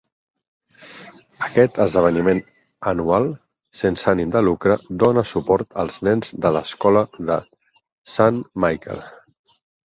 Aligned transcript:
Aquest 1.47 1.75
esdeveniment 1.83 2.39
anual 2.91 3.27
sense 3.81 4.07
ànim 4.13 4.31
de 4.37 4.41
lucre 4.47 4.79
dóna 5.05 5.25
suport 5.33 5.77
als 5.85 6.01
nens 6.09 6.33
de 6.47 6.53
l'escola 6.57 7.05
de 7.31 7.37
Saint 8.17 8.43
Michael. 8.67 9.07